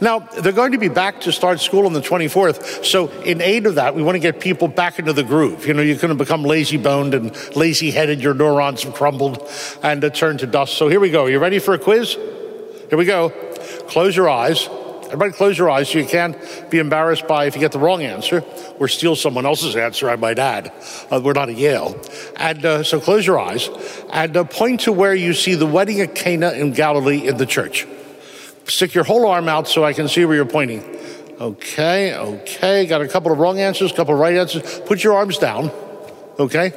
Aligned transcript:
Now, 0.00 0.20
they're 0.20 0.52
going 0.52 0.72
to 0.72 0.78
be 0.78 0.88
back 0.88 1.20
to 1.22 1.32
start 1.32 1.60
school 1.60 1.84
on 1.86 1.92
the 1.92 2.00
24th. 2.00 2.84
So, 2.84 3.08
in 3.22 3.42
aid 3.42 3.66
of 3.66 3.74
that, 3.74 3.94
we 3.94 4.02
want 4.02 4.16
to 4.16 4.20
get 4.20 4.40
people 4.40 4.66
back 4.66 4.98
into 4.98 5.12
the 5.12 5.22
groove. 5.22 5.66
You 5.66 5.74
know, 5.74 5.82
you're 5.82 5.96
going 5.96 6.08
to 6.08 6.14
become 6.14 6.42
lazy 6.42 6.78
boned 6.78 7.14
and 7.14 7.36
lazy 7.54 7.90
headed. 7.90 8.22
Your 8.22 8.34
neurons 8.34 8.82
have 8.84 8.94
crumbled 8.94 9.46
and 9.82 10.02
uh, 10.02 10.10
turned 10.10 10.40
to 10.40 10.46
dust. 10.46 10.74
So, 10.78 10.88
here 10.88 11.00
we 11.00 11.10
go. 11.10 11.24
Are 11.24 11.30
You 11.30 11.38
ready 11.38 11.58
for 11.58 11.74
a 11.74 11.78
quiz? 11.78 12.14
Here 12.14 12.96
we 12.96 13.04
go. 13.04 13.30
Close 13.88 14.16
your 14.16 14.30
eyes. 14.30 14.68
Everybody, 15.10 15.32
close 15.32 15.58
your 15.58 15.68
eyes 15.68 15.88
so 15.88 15.98
you 15.98 16.06
can't 16.06 16.36
be 16.70 16.78
embarrassed 16.78 17.26
by 17.26 17.46
if 17.46 17.56
you 17.56 17.60
get 17.60 17.72
the 17.72 17.80
wrong 17.80 18.00
answer 18.00 18.44
or 18.78 18.86
steal 18.86 19.16
someone 19.16 19.44
else's 19.44 19.74
answer, 19.74 20.08
I 20.08 20.14
might 20.14 20.38
add. 20.38 20.72
Uh, 21.10 21.20
we're 21.22 21.32
not 21.32 21.48
at 21.48 21.56
Yale. 21.56 22.00
And 22.36 22.64
uh, 22.64 22.82
so 22.84 23.00
close 23.00 23.26
your 23.26 23.40
eyes 23.40 23.68
and 24.12 24.36
uh, 24.36 24.44
point 24.44 24.82
to 24.82 24.92
where 24.92 25.14
you 25.14 25.34
see 25.34 25.56
the 25.56 25.66
wedding 25.66 26.00
at 26.00 26.14
Cana 26.14 26.52
in 26.52 26.72
Galilee 26.72 27.26
in 27.26 27.38
the 27.38 27.46
church. 27.46 27.88
Stick 28.66 28.94
your 28.94 29.04
whole 29.04 29.26
arm 29.26 29.48
out 29.48 29.68
so 29.68 29.84
I 29.84 29.92
can 29.92 30.08
see 30.08 30.24
where 30.24 30.36
you're 30.36 30.44
pointing. 30.44 30.84
Okay, 31.40 32.14
okay. 32.14 32.84
Got 32.86 33.00
a 33.00 33.08
couple 33.08 33.32
of 33.32 33.38
wrong 33.38 33.58
answers, 33.60 33.92
a 33.92 33.94
couple 33.94 34.12
of 34.12 34.20
right 34.20 34.36
answers. 34.36 34.80
Put 34.80 35.02
your 35.02 35.14
arms 35.14 35.38
down. 35.38 35.70
Okay? 36.38 36.72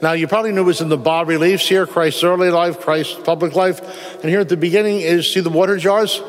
Now, 0.00 0.12
you 0.12 0.28
probably 0.28 0.52
knew 0.52 0.60
it 0.60 0.64
was 0.64 0.80
in 0.80 0.88
the 0.88 0.96
bas 0.96 1.26
reliefs 1.26 1.68
here 1.68 1.86
Christ's 1.86 2.22
early 2.22 2.50
life, 2.50 2.80
Christ's 2.80 3.18
public 3.24 3.56
life. 3.56 3.80
And 4.20 4.30
here 4.30 4.40
at 4.40 4.48
the 4.48 4.56
beginning 4.56 5.00
is 5.00 5.32
see 5.32 5.40
the 5.40 5.50
water 5.50 5.76
jars? 5.76 6.22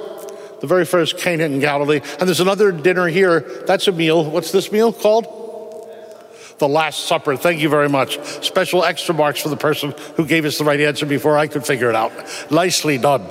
The 0.60 0.68
very 0.68 0.86
first 0.86 1.20
Cana 1.20 1.44
in 1.44 1.60
Galilee. 1.60 2.02
And 2.20 2.28
there's 2.28 2.40
another 2.40 2.72
dinner 2.72 3.08
here. 3.08 3.42
That's 3.68 3.88
a 3.88 3.92
meal. 3.92 4.28
What's 4.28 4.52
this 4.52 4.72
meal 4.72 4.92
called? 4.92 5.26
The 6.58 6.68
Last 6.68 7.06
Supper. 7.06 7.38
Thank 7.38 7.62
you 7.62 7.70
very 7.70 7.90
much. 7.90 8.20
Special 8.44 8.84
extra 8.84 9.14
marks 9.14 9.42
for 9.42 9.50
the 9.50 9.58
person 9.58 9.94
who 10.16 10.26
gave 10.26 10.46
us 10.46 10.58
the 10.58 10.64
right 10.64 10.82
answer 10.82 11.06
before 11.06 11.38
I 11.38 11.46
could 11.46 11.64
figure 11.64 11.90
it 11.90 11.96
out. 11.96 12.12
Nicely 12.50 12.98
done 12.98 13.22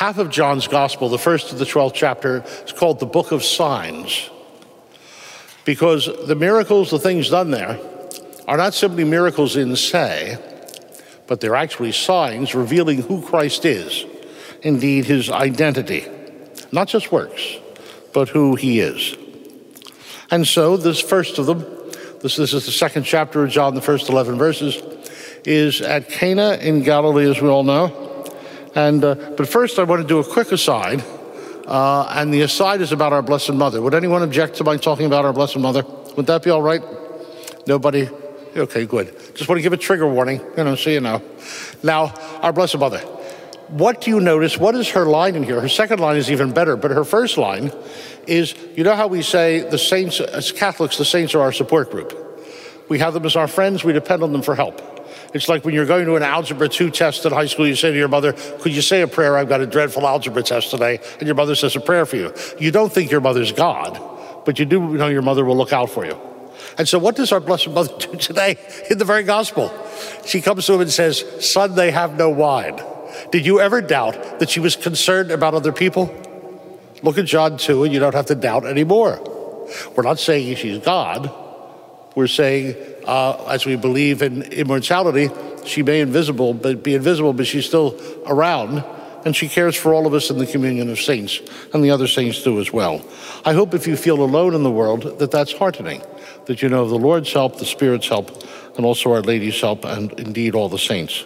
half 0.00 0.16
of 0.16 0.30
John's 0.30 0.66
gospel, 0.66 1.10
the 1.10 1.18
first 1.18 1.52
of 1.52 1.58
the 1.58 1.66
12th 1.66 1.92
chapter, 1.92 2.42
is 2.64 2.72
called 2.72 2.98
the 3.00 3.06
Book 3.06 3.32
of 3.32 3.44
Signs. 3.44 4.30
Because 5.66 6.08
the 6.26 6.34
miracles, 6.34 6.90
the 6.90 6.98
things 6.98 7.28
done 7.28 7.50
there, 7.50 7.78
are 8.48 8.56
not 8.56 8.72
simply 8.72 9.04
miracles 9.04 9.56
in 9.56 9.76
say, 9.76 10.38
but 11.26 11.42
they're 11.42 11.54
actually 11.54 11.92
signs 11.92 12.54
revealing 12.54 13.02
who 13.02 13.20
Christ 13.20 13.66
is, 13.66 14.06
indeed, 14.62 15.04
his 15.04 15.28
identity. 15.28 16.06
Not 16.72 16.88
just 16.88 17.12
works, 17.12 17.58
but 18.14 18.30
who 18.30 18.54
he 18.54 18.80
is. 18.80 19.14
And 20.30 20.46
so, 20.46 20.78
this 20.78 20.98
first 20.98 21.38
of 21.38 21.44
them, 21.44 21.58
this, 22.22 22.36
this 22.36 22.54
is 22.54 22.64
the 22.64 22.72
second 22.72 23.02
chapter 23.02 23.44
of 23.44 23.50
John, 23.50 23.74
the 23.74 23.82
first 23.82 24.08
11 24.08 24.38
verses, 24.38 24.82
is 25.44 25.82
at 25.82 26.08
Cana 26.08 26.54
in 26.54 26.84
Galilee, 26.84 27.28
as 27.28 27.42
we 27.42 27.50
all 27.50 27.64
know. 27.64 28.09
And, 28.74 29.02
uh, 29.04 29.14
but 29.36 29.48
first, 29.48 29.78
I 29.78 29.84
want 29.84 30.02
to 30.02 30.08
do 30.08 30.18
a 30.18 30.24
quick 30.24 30.52
aside. 30.52 31.02
Uh, 31.66 32.06
and 32.10 32.32
the 32.32 32.42
aside 32.42 32.80
is 32.80 32.92
about 32.92 33.12
our 33.12 33.22
Blessed 33.22 33.52
Mother. 33.52 33.80
Would 33.80 33.94
anyone 33.94 34.22
object 34.22 34.56
to 34.56 34.64
my 34.64 34.76
talking 34.76 35.06
about 35.06 35.24
our 35.24 35.32
Blessed 35.32 35.58
Mother? 35.58 35.84
Would 36.16 36.26
that 36.26 36.42
be 36.42 36.50
all 36.50 36.62
right? 36.62 36.82
Nobody? 37.66 38.08
Okay, 38.56 38.86
good. 38.86 39.14
Just 39.36 39.48
want 39.48 39.58
to 39.58 39.62
give 39.62 39.72
a 39.72 39.76
trigger 39.76 40.08
warning, 40.08 40.40
you 40.56 40.64
know, 40.64 40.74
so 40.74 40.90
you 40.90 41.00
know. 41.00 41.22
Now, 41.82 42.14
our 42.42 42.52
Blessed 42.52 42.78
Mother. 42.78 42.98
What 43.68 44.00
do 44.00 44.10
you 44.10 44.18
notice? 44.18 44.58
What 44.58 44.74
is 44.74 44.88
her 44.90 45.04
line 45.04 45.36
in 45.36 45.44
here? 45.44 45.60
Her 45.60 45.68
second 45.68 46.00
line 46.00 46.16
is 46.16 46.28
even 46.28 46.52
better, 46.52 46.76
but 46.76 46.90
her 46.90 47.04
first 47.04 47.38
line 47.38 47.72
is 48.26 48.54
you 48.74 48.82
know 48.82 48.96
how 48.96 49.06
we 49.06 49.22
say 49.22 49.60
the 49.60 49.78
saints, 49.78 50.18
as 50.18 50.50
Catholics, 50.50 50.98
the 50.98 51.04
saints 51.04 51.36
are 51.36 51.40
our 51.40 51.52
support 51.52 51.92
group. 51.92 52.12
We 52.88 52.98
have 52.98 53.14
them 53.14 53.24
as 53.24 53.36
our 53.36 53.46
friends, 53.46 53.84
we 53.84 53.92
depend 53.92 54.24
on 54.24 54.32
them 54.32 54.42
for 54.42 54.56
help. 54.56 54.99
It's 55.32 55.48
like 55.48 55.64
when 55.64 55.74
you're 55.74 55.86
going 55.86 56.06
to 56.06 56.16
an 56.16 56.22
Algebra 56.22 56.68
2 56.68 56.90
test 56.90 57.24
at 57.24 57.32
high 57.32 57.46
school, 57.46 57.66
you 57.66 57.76
say 57.76 57.90
to 57.92 57.96
your 57.96 58.08
mother, 58.08 58.32
Could 58.32 58.72
you 58.72 58.82
say 58.82 59.02
a 59.02 59.06
prayer? 59.06 59.36
I've 59.36 59.48
got 59.48 59.60
a 59.60 59.66
dreadful 59.66 60.06
algebra 60.06 60.42
test 60.42 60.70
today. 60.70 60.98
And 61.18 61.26
your 61.26 61.36
mother 61.36 61.54
says 61.54 61.76
a 61.76 61.80
prayer 61.80 62.04
for 62.04 62.16
you. 62.16 62.34
You 62.58 62.70
don't 62.70 62.92
think 62.92 63.10
your 63.10 63.20
mother's 63.20 63.52
God, 63.52 64.00
but 64.44 64.58
you 64.58 64.64
do 64.64 64.80
know 64.80 65.06
your 65.08 65.22
mother 65.22 65.44
will 65.44 65.56
look 65.56 65.72
out 65.72 65.90
for 65.90 66.04
you. 66.04 66.18
And 66.78 66.88
so, 66.88 66.98
what 66.98 67.16
does 67.16 67.32
our 67.32 67.40
Blessed 67.40 67.70
Mother 67.70 67.96
do 67.98 68.16
today 68.16 68.56
in 68.90 68.98
the 68.98 69.04
very 69.04 69.22
gospel? 69.22 69.72
She 70.26 70.40
comes 70.40 70.66
to 70.66 70.74
him 70.74 70.80
and 70.80 70.90
says, 70.90 71.24
Son, 71.44 71.74
they 71.74 71.90
have 71.90 72.16
no 72.16 72.30
wine. 72.30 72.80
Did 73.30 73.46
you 73.46 73.60
ever 73.60 73.80
doubt 73.80 74.40
that 74.40 74.50
she 74.50 74.60
was 74.60 74.76
concerned 74.76 75.30
about 75.30 75.54
other 75.54 75.72
people? 75.72 76.14
Look 77.02 77.18
at 77.18 77.24
John 77.24 77.56
2, 77.56 77.84
and 77.84 77.92
you 77.92 78.00
don't 78.00 78.14
have 78.14 78.26
to 78.26 78.34
doubt 78.34 78.64
anymore. 78.66 79.20
We're 79.96 80.02
not 80.02 80.18
saying 80.18 80.56
she's 80.56 80.78
God. 80.78 81.32
We're 82.14 82.26
saying 82.26 82.76
uh, 83.06 83.44
as 83.46 83.66
we 83.66 83.76
believe 83.76 84.22
in 84.22 84.42
immortality, 84.42 85.30
she 85.64 85.82
may 85.82 86.00
invisible, 86.00 86.54
but 86.54 86.82
be 86.82 86.94
invisible, 86.94 87.32
but 87.32 87.46
she's 87.46 87.66
still 87.66 87.98
around, 88.26 88.84
and 89.24 89.36
she 89.36 89.48
cares 89.48 89.76
for 89.76 89.92
all 89.92 90.06
of 90.06 90.14
us 90.14 90.30
in 90.30 90.38
the 90.38 90.46
communion 90.46 90.90
of 90.90 91.00
saints, 91.00 91.40
and 91.72 91.84
the 91.84 91.90
other 91.90 92.06
saints 92.06 92.42
do 92.42 92.60
as 92.60 92.72
well. 92.72 93.04
I 93.44 93.52
hope 93.52 93.74
if 93.74 93.86
you 93.86 93.96
feel 93.96 94.22
alone 94.22 94.54
in 94.54 94.62
the 94.62 94.70
world, 94.70 95.18
that 95.18 95.30
that's 95.30 95.52
heartening, 95.52 96.02
that 96.46 96.62
you 96.62 96.68
know 96.68 96.88
the 96.88 96.96
Lord's 96.98 97.32
help, 97.32 97.58
the 97.58 97.66
Spirit's 97.66 98.08
help, 98.08 98.30
and 98.76 98.86
also 98.86 99.12
Our 99.12 99.22
Lady's 99.22 99.60
help, 99.60 99.84
and 99.84 100.12
indeed 100.18 100.54
all 100.54 100.68
the 100.68 100.78
saints. 100.78 101.24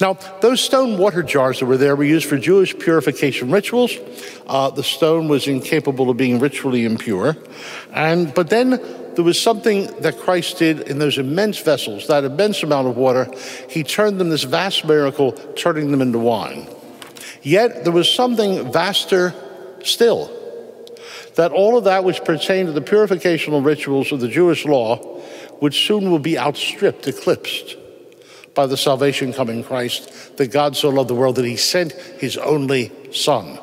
Now, 0.00 0.14
those 0.40 0.60
stone 0.60 0.98
water 0.98 1.22
jars 1.22 1.60
that 1.60 1.66
were 1.66 1.76
there 1.76 1.96
were 1.96 2.04
used 2.04 2.26
for 2.26 2.38
Jewish 2.38 2.78
purification 2.78 3.50
rituals. 3.50 3.96
Uh, 4.46 4.70
the 4.70 4.82
stone 4.82 5.28
was 5.28 5.48
incapable 5.48 6.10
of 6.10 6.16
being 6.16 6.38
ritually 6.38 6.84
impure. 6.84 7.36
And, 7.92 8.32
but 8.34 8.50
then 8.50 8.70
there 9.14 9.24
was 9.24 9.40
something 9.40 9.86
that 10.00 10.18
Christ 10.18 10.58
did 10.58 10.80
in 10.80 10.98
those 10.98 11.18
immense 11.18 11.58
vessels, 11.58 12.06
that 12.08 12.24
immense 12.24 12.62
amount 12.62 12.88
of 12.88 12.96
water. 12.96 13.28
He 13.70 13.82
turned 13.82 14.20
them 14.20 14.28
this 14.28 14.44
vast 14.44 14.84
miracle, 14.84 15.32
turning 15.32 15.90
them 15.90 16.02
into 16.02 16.18
wine. 16.18 16.68
Yet 17.42 17.84
there 17.84 17.92
was 17.92 18.12
something 18.12 18.70
vaster 18.72 19.34
still 19.82 20.30
that 21.36 21.52
all 21.52 21.76
of 21.76 21.84
that 21.84 22.02
which 22.02 22.24
pertained 22.24 22.66
to 22.66 22.72
the 22.72 22.80
purificational 22.80 23.64
rituals 23.64 24.10
of 24.10 24.20
the 24.20 24.28
Jewish 24.28 24.64
law, 24.64 25.20
would 25.60 25.74
soon 25.74 26.10
will 26.10 26.18
be 26.18 26.38
outstripped, 26.38 27.06
eclipsed 27.06 27.76
by 28.56 28.66
the 28.66 28.76
salvation 28.76 29.32
coming 29.32 29.62
Christ, 29.62 30.36
that 30.38 30.50
God 30.50 30.76
so 30.76 30.88
loved 30.88 31.08
the 31.08 31.14
world 31.14 31.36
that 31.36 31.44
he 31.44 31.56
sent 31.56 31.92
his 31.92 32.36
only 32.36 32.90
Son. 33.12 33.60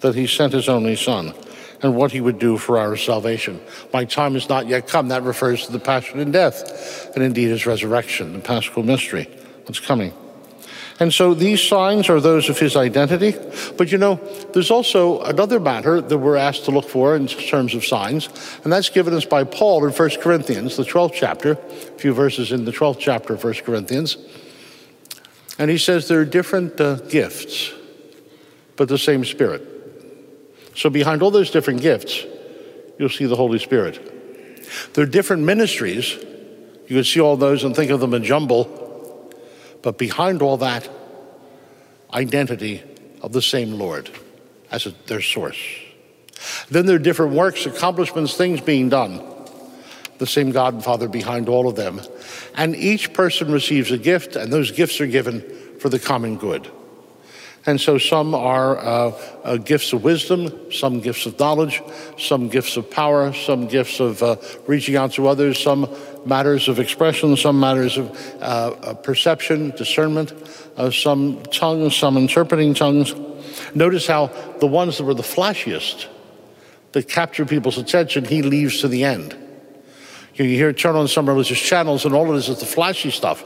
That 0.00 0.14
he 0.14 0.26
sent 0.26 0.54
his 0.54 0.68
only 0.68 0.96
Son 0.96 1.34
and 1.82 1.96
what 1.96 2.12
he 2.12 2.20
would 2.20 2.38
do 2.38 2.56
for 2.56 2.78
our 2.78 2.96
salvation. 2.96 3.60
My 3.92 4.04
time 4.04 4.34
has 4.34 4.48
not 4.48 4.66
yet 4.66 4.86
come. 4.86 5.08
That 5.08 5.22
refers 5.24 5.66
to 5.66 5.72
the 5.72 5.78
passion 5.78 6.20
and 6.20 6.32
death, 6.32 7.10
and 7.14 7.24
indeed 7.24 7.48
his 7.48 7.66
resurrection, 7.66 8.32
the 8.32 8.38
paschal 8.38 8.82
mystery 8.82 9.28
that's 9.66 9.80
coming. 9.80 10.12
And 11.00 11.12
so 11.14 11.32
these 11.32 11.62
signs 11.62 12.10
are 12.10 12.20
those 12.20 12.50
of 12.50 12.58
his 12.58 12.76
identity. 12.76 13.34
But 13.78 13.90
you 13.90 13.96
know, 13.96 14.16
there's 14.52 14.70
also 14.70 15.22
another 15.22 15.58
matter 15.58 16.02
that 16.02 16.18
we're 16.18 16.36
asked 16.36 16.66
to 16.66 16.70
look 16.70 16.88
for 16.88 17.16
in 17.16 17.26
terms 17.26 17.74
of 17.74 17.86
signs, 17.86 18.28
and 18.62 18.72
that's 18.72 18.90
given 18.90 19.14
us 19.14 19.24
by 19.24 19.44
Paul 19.44 19.86
in 19.86 19.92
1 19.92 20.10
Corinthians, 20.20 20.76
the 20.76 20.84
12th 20.84 21.14
chapter, 21.14 21.52
a 21.52 21.98
few 21.98 22.12
verses 22.12 22.52
in 22.52 22.66
the 22.66 22.70
12th 22.70 22.98
chapter 22.98 23.32
of 23.32 23.42
1 23.42 23.54
Corinthians. 23.64 24.18
And 25.58 25.70
he 25.70 25.78
says 25.78 26.06
there 26.06 26.20
are 26.20 26.26
different 26.26 26.78
uh, 26.78 26.96
gifts, 26.96 27.72
but 28.76 28.88
the 28.88 28.98
same 28.98 29.24
Spirit. 29.24 29.66
So, 30.76 30.90
behind 30.90 31.22
all 31.22 31.30
those 31.30 31.50
different 31.50 31.80
gifts, 31.80 32.24
you'll 32.98 33.08
see 33.08 33.26
the 33.26 33.36
Holy 33.36 33.58
Spirit. 33.58 33.98
There 34.94 35.04
are 35.04 35.08
different 35.08 35.42
ministries. 35.42 36.12
You 36.86 36.96
can 36.96 37.04
see 37.04 37.20
all 37.20 37.36
those 37.36 37.64
and 37.64 37.74
think 37.74 37.90
of 37.90 38.00
them 38.00 38.14
in 38.14 38.22
jumble. 38.22 38.89
But 39.82 39.98
behind 39.98 40.42
all 40.42 40.58
that, 40.58 40.88
identity 42.12 42.82
of 43.22 43.32
the 43.32 43.42
same 43.42 43.72
Lord 43.72 44.10
as 44.70 44.86
their 45.06 45.20
source. 45.20 45.58
Then 46.70 46.86
there 46.86 46.96
are 46.96 47.00
different 47.00 47.34
works, 47.34 47.66
accomplishments, 47.66 48.36
things 48.36 48.60
being 48.60 48.88
done. 48.88 49.22
The 50.18 50.26
same 50.26 50.50
God 50.50 50.74
and 50.74 50.84
Father 50.84 51.08
behind 51.08 51.48
all 51.48 51.68
of 51.68 51.76
them. 51.76 52.00
And 52.54 52.76
each 52.76 53.12
person 53.12 53.50
receives 53.50 53.90
a 53.90 53.98
gift, 53.98 54.36
and 54.36 54.52
those 54.52 54.70
gifts 54.70 55.00
are 55.00 55.06
given 55.06 55.40
for 55.78 55.88
the 55.88 55.98
common 55.98 56.36
good. 56.36 56.70
And 57.66 57.78
so 57.78 57.98
some 57.98 58.34
are 58.34 58.78
uh, 58.78 59.12
uh, 59.44 59.56
gifts 59.58 59.92
of 59.92 60.02
wisdom, 60.02 60.72
some 60.72 61.00
gifts 61.00 61.26
of 61.26 61.38
knowledge, 61.38 61.82
some 62.18 62.48
gifts 62.48 62.78
of 62.78 62.90
power, 62.90 63.34
some 63.34 63.66
gifts 63.66 64.00
of 64.00 64.22
uh, 64.22 64.36
reaching 64.66 64.96
out 64.96 65.12
to 65.12 65.28
others, 65.28 65.58
some 65.58 65.86
matters 66.24 66.68
of 66.68 66.78
expression, 66.78 67.36
some 67.36 67.60
matters 67.60 67.98
of 67.98 68.18
uh, 68.40 68.94
perception, 68.94 69.70
discernment, 69.76 70.32
uh, 70.78 70.90
some 70.90 71.42
tongues, 71.52 71.96
some 71.96 72.16
interpreting 72.16 72.72
tongues. 72.72 73.14
Notice 73.74 74.06
how 74.06 74.28
the 74.60 74.66
ones 74.66 74.96
that 74.96 75.04
were 75.04 75.14
the 75.14 75.22
flashiest, 75.22 76.06
that 76.92 77.08
capture 77.08 77.44
people's 77.44 77.76
attention, 77.76 78.24
he 78.24 78.40
leaves 78.40 78.80
to 78.80 78.88
the 78.88 79.04
end. 79.04 79.36
You 80.34 80.44
hear 80.44 80.72
turn 80.72 80.96
on 80.96 81.08
some 81.08 81.28
religious 81.28 81.60
channels, 81.60 82.06
and 82.06 82.14
all 82.14 82.32
it 82.32 82.38
is 82.38 82.48
is 82.48 82.60
the 82.60 82.66
flashy 82.66 83.10
stuff. 83.10 83.44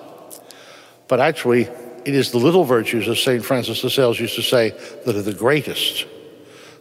But 1.09 1.19
actually, 1.19 1.69
it 2.05 2.15
is 2.15 2.31
the 2.31 2.39
little 2.39 2.65
virtues, 2.65 3.09
as 3.09 3.21
St. 3.21 3.45
Francis 3.45 3.81
de 3.81 3.91
Sales 3.91 4.21
used 4.21 4.35
to 4.37 4.43
say, 4.43 4.71
that 5.05 5.17
are 5.17 5.23
the 5.23 5.33
greatest. 5.33 6.07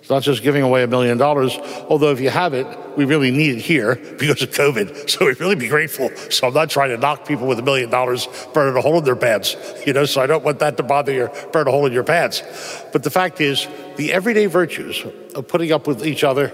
It's 0.03 0.09
not 0.09 0.21
just 0.21 0.43
giving 0.43 0.63
away 0.63 0.83
a 0.83 0.87
million 0.87 1.17
dollars, 1.17 1.57
although 1.87 2.11
if 2.11 2.19
you 2.19 2.29
have 2.29 2.53
it, 2.53 2.67
we 2.97 3.05
really 3.05 3.31
need 3.31 3.57
it 3.57 3.61
here 3.61 3.95
because 3.95 4.41
of 4.41 4.49
COVID. 4.49 5.09
So 5.09 5.25
we'd 5.25 5.39
really 5.39 5.55
be 5.55 5.69
grateful. 5.69 6.09
So 6.29 6.47
I'm 6.47 6.53
not 6.53 6.69
trying 6.69 6.89
to 6.89 6.97
knock 6.97 7.25
people 7.25 7.47
with 7.47 7.57
a 7.57 7.61
million 7.61 7.89
dollars 7.89 8.27
burning 8.53 8.75
a 8.75 8.81
hole 8.81 8.97
in 8.97 9.05
their 9.05 9.15
pants, 9.15 9.55
you 9.85 9.93
know, 9.93 10.03
so 10.03 10.21
I 10.21 10.27
don't 10.27 10.43
want 10.43 10.59
that 10.59 10.75
to 10.75 10.83
bother 10.83 11.13
you, 11.13 11.29
burn 11.53 11.69
a 11.69 11.71
hole 11.71 11.85
in 11.85 11.93
your 11.93 12.03
pants. 12.03 12.43
But 12.91 13.03
the 13.03 13.09
fact 13.09 13.39
is, 13.39 13.65
the 13.95 14.11
everyday 14.11 14.47
virtues 14.47 15.05
of 15.35 15.47
putting 15.47 15.71
up 15.71 15.87
with 15.87 16.05
each 16.05 16.25
other, 16.25 16.51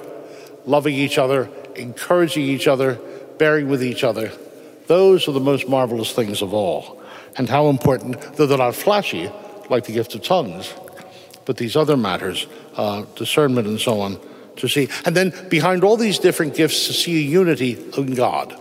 loving 0.68 0.94
each 0.94 1.18
other, 1.18 1.50
encouraging 1.76 2.44
each 2.44 2.68
other, 2.68 3.00
bearing 3.40 3.68
with 3.68 3.84
each 3.84 4.04
other, 4.04 4.32
those 4.90 5.28
are 5.28 5.34
the 5.34 5.40
most 5.40 5.70
marvelous 5.70 6.12
things 6.14 6.42
of 6.42 6.52
all. 6.52 7.00
And 7.38 7.48
how 7.48 7.70
important, 7.70 8.20
though 8.36 8.48
they're 8.48 8.58
not 8.58 8.74
flashy, 8.74 9.32
like 9.70 9.86
the 9.86 9.94
gift 9.94 10.16
of 10.16 10.24
tongues, 10.24 10.74
but 11.46 11.58
these 11.58 11.76
other 11.76 11.96
matters, 11.96 12.48
uh, 12.76 13.04
discernment 13.16 13.68
and 13.68 13.80
so 13.80 14.02
on, 14.02 14.20
to 14.56 14.68
see. 14.68 14.90
And 15.06 15.16
then 15.16 15.32
behind 15.48 15.84
all 15.84 15.96
these 15.96 16.18
different 16.18 16.56
gifts, 16.56 16.88
to 16.88 16.94
see 16.94 17.18
a 17.18 17.22
unity 17.22 17.78
in 17.98 18.16
God. 18.16 18.60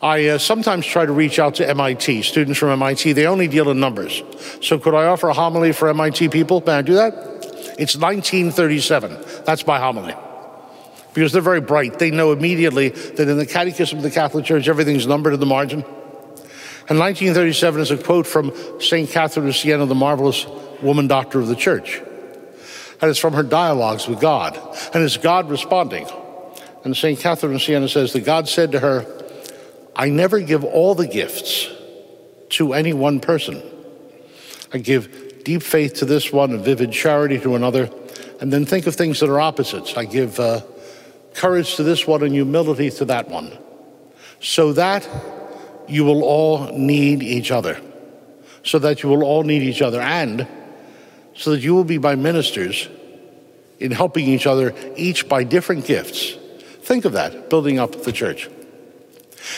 I 0.00 0.28
uh, 0.28 0.38
sometimes 0.38 0.86
try 0.86 1.06
to 1.06 1.12
reach 1.12 1.40
out 1.40 1.56
to 1.56 1.68
MIT, 1.68 2.22
students 2.22 2.60
from 2.60 2.70
MIT. 2.70 3.14
They 3.14 3.26
only 3.26 3.48
deal 3.48 3.68
in 3.68 3.80
numbers. 3.80 4.22
So 4.60 4.78
could 4.78 4.94
I 4.94 5.06
offer 5.06 5.28
a 5.28 5.34
homily 5.34 5.72
for 5.72 5.88
MIT 5.88 6.28
people? 6.28 6.62
May 6.64 6.74
I 6.74 6.82
do 6.82 6.94
that? 6.94 7.14
It's 7.80 7.96
1937. 7.96 9.16
That's 9.44 9.66
my 9.66 9.80
homily. 9.80 10.14
Because 11.14 11.32
they're 11.32 11.42
very 11.42 11.60
bright. 11.60 11.98
They 11.98 12.10
know 12.10 12.32
immediately 12.32 12.88
that 12.88 13.28
in 13.28 13.36
the 13.36 13.46
Catechism 13.46 13.98
of 13.98 14.02
the 14.02 14.10
Catholic 14.10 14.44
Church, 14.44 14.68
everything's 14.68 15.06
numbered 15.06 15.34
in 15.34 15.40
the 15.40 15.46
margin. 15.46 15.84
And 16.88 16.98
1937 16.98 17.80
is 17.80 17.90
a 17.90 17.98
quote 17.98 18.26
from 18.26 18.52
St. 18.80 19.08
Catherine 19.08 19.48
of 19.48 19.56
Siena, 19.56 19.86
the 19.86 19.94
marvelous 19.94 20.46
woman 20.82 21.06
doctor 21.06 21.38
of 21.38 21.46
the 21.46 21.54
church. 21.54 22.00
And 23.00 23.10
it's 23.10 23.18
from 23.18 23.34
her 23.34 23.42
dialogues 23.42 24.08
with 24.08 24.20
God. 24.20 24.58
And 24.94 25.02
it's 25.02 25.16
God 25.16 25.50
responding. 25.50 26.06
And 26.84 26.96
St. 26.96 27.18
Catherine 27.18 27.54
of 27.54 27.62
Siena 27.62 27.88
says 27.88 28.12
that 28.12 28.24
God 28.24 28.48
said 28.48 28.72
to 28.72 28.80
her, 28.80 29.06
I 29.94 30.08
never 30.08 30.40
give 30.40 30.64
all 30.64 30.94
the 30.94 31.06
gifts 31.06 31.68
to 32.50 32.72
any 32.72 32.92
one 32.92 33.20
person. 33.20 33.62
I 34.72 34.78
give 34.78 35.44
deep 35.44 35.62
faith 35.62 35.94
to 35.94 36.04
this 36.04 36.32
one 36.32 36.52
and 36.52 36.64
vivid 36.64 36.92
charity 36.92 37.38
to 37.40 37.54
another, 37.54 37.90
and 38.40 38.52
then 38.52 38.64
think 38.64 38.86
of 38.86 38.94
things 38.94 39.20
that 39.20 39.28
are 39.28 39.40
opposites. 39.40 39.96
I 39.96 40.04
give 40.04 40.38
uh, 40.40 40.62
courage 41.34 41.76
to 41.76 41.82
this 41.82 42.06
one 42.06 42.22
and 42.22 42.32
humility 42.32 42.90
to 42.90 43.04
that 43.06 43.28
one, 43.28 43.56
so 44.40 44.72
that 44.72 45.08
you 45.88 46.04
will 46.04 46.22
all 46.22 46.66
need 46.76 47.22
each 47.22 47.50
other, 47.50 47.80
so 48.62 48.78
that 48.78 49.02
you 49.02 49.08
will 49.08 49.24
all 49.24 49.42
need 49.42 49.62
each 49.62 49.82
other, 49.82 50.00
and 50.00 50.46
so 51.34 51.50
that 51.52 51.60
you 51.60 51.74
will 51.74 51.84
be 51.84 51.98
my 51.98 52.14
ministers 52.14 52.88
in 53.80 53.90
helping 53.90 54.26
each 54.26 54.46
other, 54.46 54.74
each 54.96 55.28
by 55.28 55.42
different 55.44 55.84
gifts. 55.84 56.36
Think 56.82 57.04
of 57.04 57.12
that, 57.12 57.50
building 57.50 57.78
up 57.78 58.02
the 58.02 58.12
church. 58.12 58.48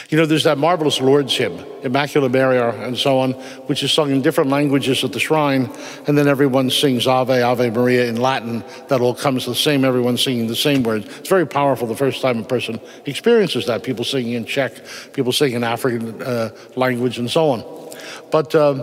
You 0.08 0.18
know, 0.18 0.26
there's 0.26 0.44
that 0.44 0.58
marvelous 0.58 1.00
Lourdes 1.00 1.36
hymn, 1.36 1.58
Immaculate 1.82 2.32
Mary, 2.32 2.58
and 2.58 2.96
so 2.96 3.18
on, 3.18 3.32
which 3.66 3.82
is 3.82 3.92
sung 3.92 4.10
in 4.10 4.22
different 4.22 4.50
languages 4.50 5.04
at 5.04 5.12
the 5.12 5.20
shrine, 5.20 5.70
and 6.06 6.16
then 6.16 6.28
everyone 6.28 6.70
sings 6.70 7.06
Ave, 7.06 7.42
Ave 7.42 7.70
Maria 7.70 8.06
in 8.06 8.16
Latin. 8.16 8.64
That 8.88 9.00
all 9.00 9.14
comes 9.14 9.46
the 9.46 9.54
same, 9.54 9.84
everyone 9.84 10.16
singing 10.16 10.46
the 10.46 10.56
same 10.56 10.82
words. 10.82 11.06
It's 11.18 11.28
very 11.28 11.46
powerful 11.46 11.86
the 11.86 11.96
first 11.96 12.22
time 12.22 12.38
a 12.38 12.44
person 12.44 12.80
experiences 13.06 13.66
that. 13.66 13.82
People 13.82 14.04
singing 14.04 14.32
in 14.32 14.44
Czech, 14.44 14.72
people 15.12 15.32
singing 15.32 15.56
in 15.56 15.64
African 15.64 16.22
uh, 16.22 16.50
language, 16.76 17.18
and 17.18 17.30
so 17.30 17.50
on. 17.50 17.94
But 18.30 18.54
um, 18.54 18.78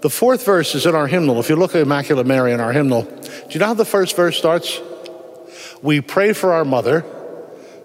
the 0.00 0.10
fourth 0.10 0.44
verse 0.44 0.74
is 0.74 0.86
in 0.86 0.94
our 0.94 1.06
hymnal. 1.06 1.40
If 1.40 1.48
you 1.48 1.56
look 1.56 1.74
at 1.74 1.82
Immaculate 1.82 2.26
Mary 2.26 2.52
in 2.52 2.60
our 2.60 2.72
hymnal, 2.72 3.02
do 3.02 3.48
you 3.50 3.60
know 3.60 3.66
how 3.66 3.74
the 3.74 3.84
first 3.84 4.16
verse 4.16 4.36
starts? 4.36 4.80
We 5.82 6.00
pray 6.00 6.32
for 6.32 6.52
our 6.52 6.64
mother. 6.64 7.04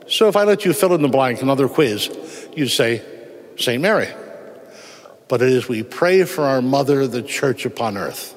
So 0.08 0.28
if 0.28 0.36
I 0.36 0.44
let 0.44 0.66
you 0.66 0.74
fill 0.74 0.94
in 0.94 1.02
the 1.02 1.08
blank, 1.08 1.42
another 1.42 1.68
quiz, 1.68 2.10
you'd 2.56 2.70
say 2.70 3.02
St. 3.58 3.82
Mary. 3.82 4.08
But 5.28 5.42
it 5.42 5.50
is 5.50 5.68
we 5.68 5.84
pray 5.84 6.24
for 6.26 6.44
our 6.44 6.62
mother, 6.62 7.08
the 7.08 7.24
church 7.24 7.66
upon 7.66 7.98
earth. 7.98 8.36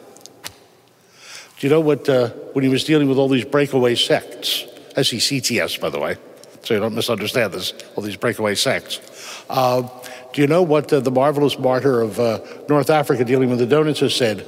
Do 1.58 1.66
you 1.66 1.70
know 1.70 1.80
what, 1.80 2.08
uh, 2.08 2.28
when 2.52 2.64
he 2.64 2.68
was 2.68 2.84
dealing 2.84 3.08
with 3.08 3.18
all 3.18 3.28
these 3.28 3.44
breakaway 3.44 3.94
sects, 3.94 4.64
S-E-C-T-S, 4.94 5.78
by 5.78 5.90
the 5.90 5.98
way, 5.98 6.16
so 6.62 6.74
you 6.74 6.80
don't 6.80 6.94
misunderstand 6.94 7.52
this, 7.52 7.72
all 7.94 8.02
these 8.02 8.16
breakaway 8.16 8.54
sects. 8.54 9.00
Uh, 9.48 9.88
do 10.32 10.42
you 10.42 10.46
know 10.46 10.62
what 10.62 10.92
uh, 10.92 11.00
the 11.00 11.10
marvelous 11.10 11.58
martyr 11.58 12.02
of 12.02 12.20
uh, 12.20 12.40
North 12.68 12.90
Africa 12.90 13.24
dealing 13.24 13.48
with 13.48 13.58
the 13.58 13.66
Donatists 13.66 14.00
has 14.00 14.14
said? 14.14 14.46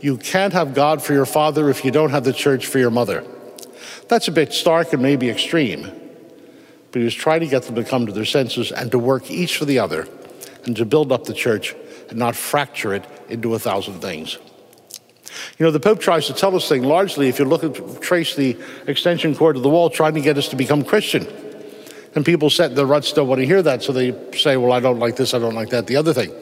You 0.00 0.16
can't 0.16 0.52
have 0.52 0.74
God 0.74 1.02
for 1.02 1.12
your 1.12 1.26
father 1.26 1.68
if 1.68 1.84
you 1.84 1.90
don't 1.90 2.10
have 2.10 2.24
the 2.24 2.32
church 2.32 2.66
for 2.66 2.78
your 2.78 2.90
mother. 2.90 3.24
That's 4.08 4.28
a 4.28 4.32
bit 4.32 4.54
stark 4.54 4.92
and 4.92 5.02
maybe 5.02 5.28
extreme, 5.28 5.90
but 6.90 6.98
he 6.98 7.04
was 7.04 7.14
trying 7.14 7.40
to 7.40 7.46
get 7.46 7.64
them 7.64 7.74
to 7.74 7.84
come 7.84 8.06
to 8.06 8.12
their 8.12 8.24
senses 8.24 8.72
and 8.72 8.90
to 8.90 8.98
work 8.98 9.30
each 9.30 9.56
for 9.56 9.64
the 9.64 9.78
other 9.78 10.06
and 10.64 10.76
to 10.76 10.84
build 10.84 11.12
up 11.12 11.24
the 11.24 11.34
church 11.34 11.74
and 12.08 12.18
not 12.18 12.34
fracture 12.34 12.94
it 12.94 13.04
into 13.28 13.54
a 13.54 13.58
thousand 13.58 14.00
things. 14.00 14.38
You 15.58 15.66
know, 15.66 15.70
the 15.70 15.80
Pope 15.80 16.00
tries 16.00 16.26
to 16.26 16.32
tell 16.32 16.54
us 16.56 16.68
things 16.68 16.84
largely, 16.84 17.28
if 17.28 17.38
you 17.38 17.44
look 17.44 17.64
at 17.64 18.00
trace 18.00 18.34
the 18.34 18.56
extension 18.86 19.34
cord 19.34 19.56
of 19.56 19.62
the 19.62 19.68
wall, 19.68 19.90
trying 19.90 20.14
to 20.14 20.20
get 20.20 20.38
us 20.38 20.48
to 20.48 20.56
become 20.56 20.84
Christian. 20.84 21.26
And 22.14 22.24
people 22.24 22.50
set 22.50 22.74
the 22.74 22.86
ruts 22.86 23.12
don't 23.12 23.28
want 23.28 23.40
to 23.40 23.46
hear 23.46 23.62
that, 23.62 23.82
so 23.82 23.92
they 23.92 24.12
say, 24.36 24.56
Well, 24.56 24.72
I 24.72 24.80
don't 24.80 24.98
like 24.98 25.16
this, 25.16 25.34
I 25.34 25.38
don't 25.38 25.54
like 25.54 25.70
that, 25.70 25.86
the 25.86 25.96
other 25.96 26.12
thing. 26.12 26.32